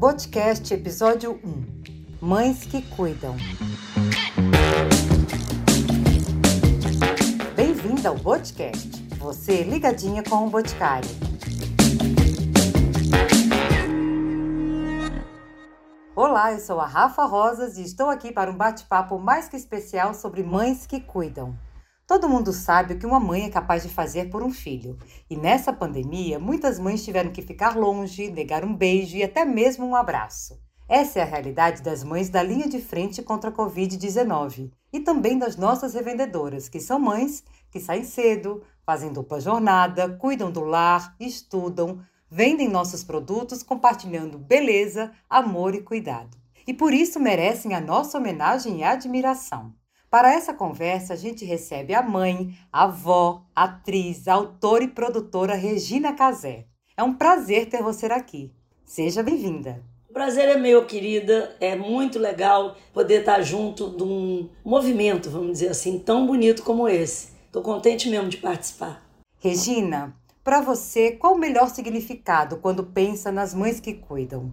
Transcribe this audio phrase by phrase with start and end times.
[0.00, 3.36] Podcast Episódio 1 Mães que Cuidam.
[7.54, 8.88] Bem-vinda ao podcast.
[9.18, 11.10] Você ligadinha com o Boticário.
[16.16, 20.14] Olá, eu sou a Rafa Rosas e estou aqui para um bate-papo mais que especial
[20.14, 21.54] sobre mães que cuidam.
[22.10, 24.98] Todo mundo sabe o que uma mãe é capaz de fazer por um filho.
[25.30, 29.86] E nessa pandemia, muitas mães tiveram que ficar longe, negar um beijo e até mesmo
[29.86, 30.60] um abraço.
[30.88, 35.38] Essa é a realidade das mães da linha de frente contra a Covid-19 e também
[35.38, 41.14] das nossas revendedoras, que são mães que saem cedo, fazem dupla jornada, cuidam do lar,
[41.20, 46.36] estudam, vendem nossos produtos compartilhando beleza, amor e cuidado.
[46.66, 49.78] E por isso merecem a nossa homenagem e admiração.
[50.10, 56.12] Para essa conversa, a gente recebe a mãe, a avó, atriz, autora e produtora Regina
[56.14, 56.66] Casé.
[56.96, 58.52] É um prazer ter você aqui.
[58.84, 59.80] Seja bem-vinda.
[60.08, 61.54] O prazer é meu, querida.
[61.60, 66.88] É muito legal poder estar junto de um movimento, vamos dizer assim, tão bonito como
[66.88, 67.28] esse.
[67.46, 69.08] Estou contente mesmo de participar.
[69.38, 74.52] Regina, para você, qual o melhor significado quando pensa nas mães que cuidam?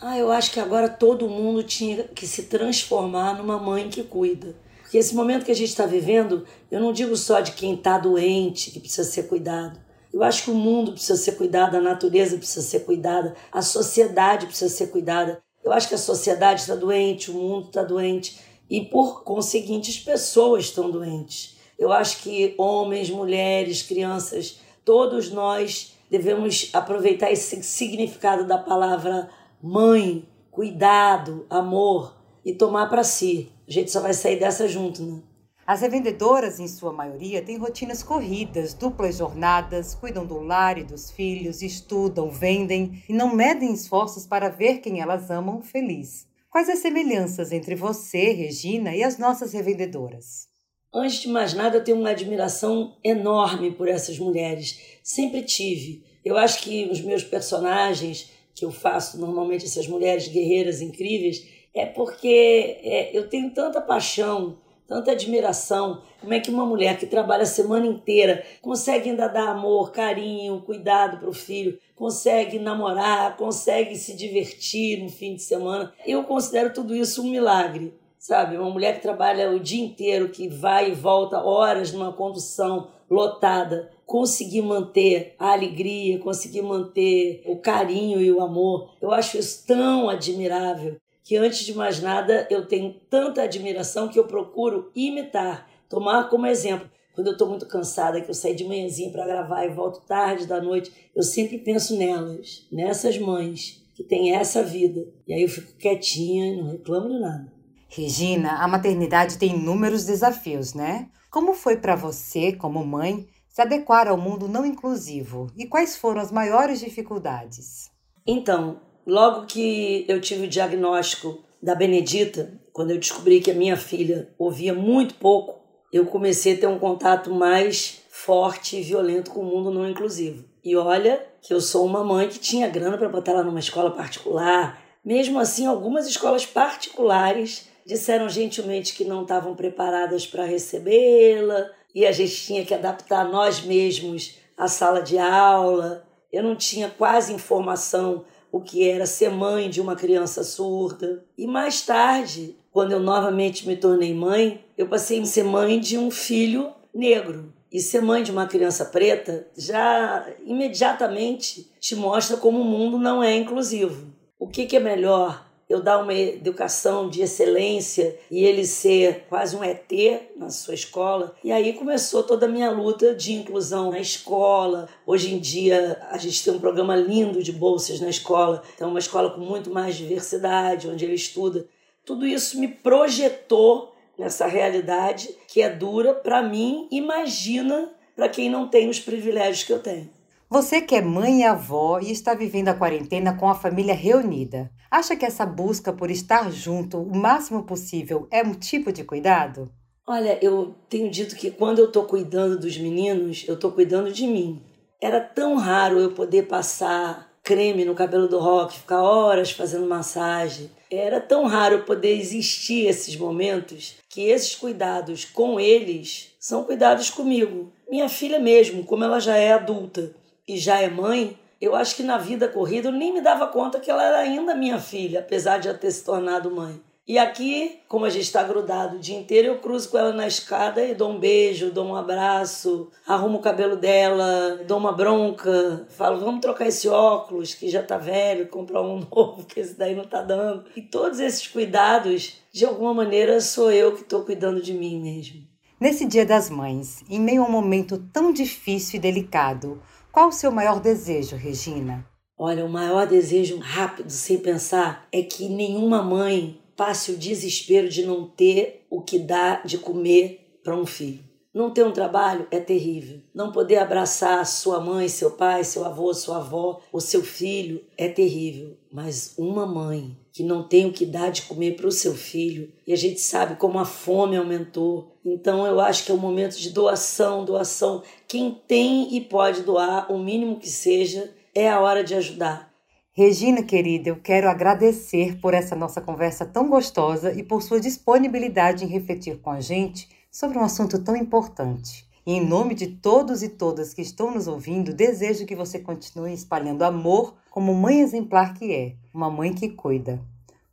[0.00, 4.63] Ah, eu acho que agora todo mundo tinha que se transformar numa mãe que cuida.
[4.94, 7.98] Porque esse momento que a gente está vivendo, eu não digo só de quem está
[7.98, 9.76] doente, que precisa ser cuidado.
[10.12, 14.46] Eu acho que o mundo precisa ser cuidado, a natureza precisa ser cuidada, a sociedade
[14.46, 15.42] precisa ser cuidada.
[15.64, 18.38] Eu acho que a sociedade está doente, o mundo está doente
[18.70, 21.56] e, por conseguinte, as pessoas estão doentes.
[21.76, 29.28] Eu acho que homens, mulheres, crianças, todos nós devemos aproveitar esse significado da palavra
[29.60, 33.50] mãe, cuidado, amor e tomar para si.
[33.66, 35.22] A gente só vai sair dessa junto, né?
[35.66, 41.10] As revendedoras, em sua maioria, têm rotinas corridas, duplas jornadas, cuidam do lar e dos
[41.10, 46.26] filhos, estudam, vendem e não medem esforços para ver quem elas amam feliz.
[46.50, 50.48] Quais as semelhanças entre você, Regina, e as nossas revendedoras?
[50.92, 54.78] Antes de mais nada, eu tenho uma admiração enorme por essas mulheres.
[55.02, 56.04] Sempre tive.
[56.22, 61.84] Eu acho que os meus personagens, que eu faço normalmente, essas mulheres guerreiras incríveis, é
[61.84, 66.02] porque é, eu tenho tanta paixão, tanta admiração.
[66.20, 70.62] Como é que uma mulher que trabalha a semana inteira consegue ainda dar amor, carinho,
[70.62, 75.92] cuidado para o filho, consegue namorar, consegue se divertir no fim de semana?
[76.06, 77.92] Eu considero tudo isso um milagre.
[78.16, 82.88] Sabe, uma mulher que trabalha o dia inteiro, que vai e volta horas numa condução
[83.10, 88.94] lotada, conseguir manter a alegria, conseguir manter o carinho e o amor.
[88.98, 94.18] Eu acho isso tão admirável que antes de mais nada eu tenho tanta admiração que
[94.18, 96.88] eu procuro imitar, tomar como exemplo.
[97.14, 100.46] Quando eu estou muito cansada, que eu saio de manhãzinha para gravar e volto tarde
[100.46, 105.06] da noite, eu sempre penso nelas, nessas mães que têm essa vida.
[105.26, 107.52] E aí eu fico quietinha e não reclamo de nada.
[107.88, 111.08] Regina, a maternidade tem inúmeros desafios, né?
[111.30, 115.46] Como foi para você, como mãe, se adequar ao mundo não inclusivo?
[115.56, 117.88] E quais foram as maiores dificuldades?
[118.26, 123.76] Então, Logo que eu tive o diagnóstico da Benedita, quando eu descobri que a minha
[123.76, 129.40] filha ouvia muito pouco, eu comecei a ter um contato mais forte e violento com
[129.40, 130.44] o mundo não inclusivo.
[130.64, 133.90] E olha que eu sou uma mãe que tinha grana para botar ela numa escola
[133.90, 134.82] particular.
[135.04, 142.12] Mesmo assim, algumas escolas particulares disseram gentilmente que não estavam preparadas para recebê-la e a
[142.12, 146.06] gente tinha que adaptar nós mesmos a sala de aula.
[146.32, 151.24] Eu não tinha quase informação o que era ser mãe de uma criança surda.
[151.36, 155.98] E mais tarde, quando eu novamente me tornei mãe, eu passei a ser mãe de
[155.98, 157.52] um filho negro.
[157.72, 163.24] E ser mãe de uma criança preta já imediatamente te mostra como o mundo não
[163.24, 164.06] é inclusivo.
[164.38, 165.44] O que, que é melhor?
[165.68, 169.90] Eu dar uma educação de excelência e ele ser quase um ET
[170.36, 171.34] na sua escola.
[171.42, 174.88] E aí começou toda a minha luta de inclusão na escola.
[175.06, 178.98] Hoje em dia a gente tem um programa lindo de bolsas na escola, então uma
[178.98, 181.66] escola com muito mais diversidade, onde ele estuda.
[182.04, 188.68] Tudo isso me projetou nessa realidade que é dura para mim, imagina para quem não
[188.68, 190.13] tem os privilégios que eu tenho.
[190.54, 194.70] Você que é mãe e avó e está vivendo a quarentena com a família reunida,
[194.88, 199.68] acha que essa busca por estar junto o máximo possível é um tipo de cuidado?
[200.06, 204.28] Olha, eu tenho dito que quando eu estou cuidando dos meninos, eu estou cuidando de
[204.28, 204.62] mim.
[205.02, 210.70] Era tão raro eu poder passar creme no cabelo do Rock, ficar horas fazendo massagem.
[210.88, 217.72] Era tão raro poder existir esses momentos que esses cuidados com eles são cuidados comigo.
[217.90, 220.14] Minha filha mesmo, como ela já é adulta,
[220.46, 223.80] e já é mãe, Eu acho que na vida corrida eu nem me dava conta
[223.80, 226.78] que ela era ainda minha filha, apesar de já ter se tornado mãe.
[227.06, 230.26] E aqui, como a gente está grudado o dia inteiro, eu cruzo com ela na
[230.26, 235.86] escada e dou um beijo, dou um abraço, arrumo o cabelo dela, dou uma bronca,
[235.90, 239.94] falo, vamos trocar esse óculos que já tá velho, comprar um novo, que esse daí
[239.94, 240.64] não tá dando.
[240.74, 245.42] E todos esses cuidados, de alguma maneira, sou eu que estou cuidando de mim mesmo.
[245.78, 249.82] Nesse Dia das Mães, em meio a um momento tão difícil e delicado,
[250.14, 252.08] qual o seu maior desejo, Regina?
[252.38, 258.06] Olha, o maior desejo rápido, sem pensar, é que nenhuma mãe passe o desespero de
[258.06, 261.23] não ter o que dar de comer para um filho.
[261.54, 263.20] Não ter um trabalho é terrível.
[263.32, 268.08] Não poder abraçar sua mãe, seu pai, seu avô, sua avó, o seu filho é
[268.08, 268.76] terrível.
[268.92, 272.72] Mas uma mãe que não tem o que dar de comer para o seu filho,
[272.84, 275.16] e a gente sabe como a fome aumentou.
[275.24, 278.02] Então eu acho que é um momento de doação, doação.
[278.26, 282.74] Quem tem e pode doar, o mínimo que seja, é a hora de ajudar.
[283.12, 288.84] Regina, querida, eu quero agradecer por essa nossa conversa tão gostosa e por sua disponibilidade
[288.84, 292.04] em refletir com a gente sobre um assunto tão importante.
[292.26, 296.34] E em nome de todos e todas que estão nos ouvindo, desejo que você continue
[296.34, 300.20] espalhando amor como mãe exemplar que é, uma mãe que cuida.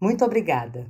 [0.00, 0.86] Muito obrigada.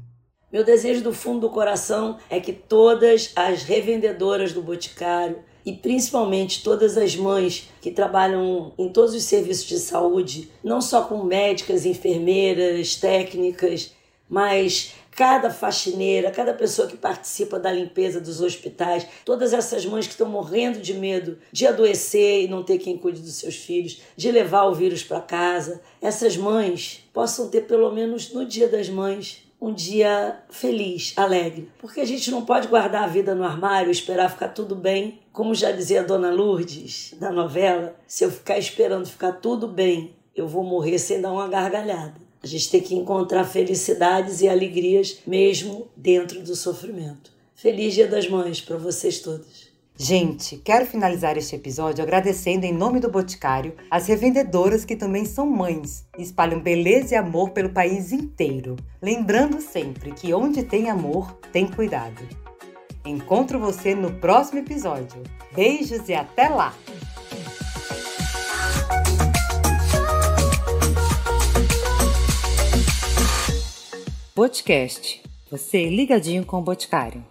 [0.52, 6.62] Meu desejo do fundo do coração é que todas as revendedoras do Boticário e principalmente
[6.62, 11.84] todas as mães que trabalham em todos os serviços de saúde, não só com médicas,
[11.84, 13.92] enfermeiras, técnicas,
[14.28, 20.12] mas cada faxineira, cada pessoa que participa da limpeza dos hospitais, todas essas mães que
[20.12, 24.30] estão morrendo de medo de adoecer e não ter quem cuide dos seus filhos, de
[24.30, 29.44] levar o vírus para casa, essas mães possam ter pelo menos no Dia das Mães
[29.60, 31.68] um dia feliz, alegre.
[31.78, 35.20] Porque a gente não pode guardar a vida no armário e esperar ficar tudo bem.
[35.32, 40.14] Como já dizia a dona Lourdes da novela, se eu ficar esperando ficar tudo bem,
[40.34, 42.29] eu vou morrer sem dar uma gargalhada.
[42.42, 47.30] A gente tem que encontrar felicidades e alegrias mesmo dentro do sofrimento.
[47.54, 49.68] Feliz Dia das Mães para vocês todas.
[49.94, 55.44] Gente, quero finalizar este episódio agradecendo em nome do Boticário as revendedoras que também são
[55.44, 58.76] mães e espalham beleza e amor pelo país inteiro.
[59.02, 62.26] Lembrando sempre que onde tem amor, tem cuidado.
[63.04, 65.22] Encontro você no próximo episódio.
[65.54, 66.74] Beijos e até lá!
[74.40, 75.20] Podcast.
[75.50, 77.22] Você ligadinho com o Boticário.